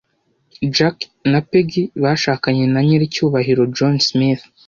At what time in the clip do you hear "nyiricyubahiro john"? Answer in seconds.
2.87-3.95